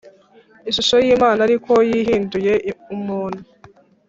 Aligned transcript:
ishusho 0.69 0.95
y'Imana, 1.05 1.39
Ariko 1.47 1.71
yihinduye 1.89 2.53
umuntu 2.95 3.41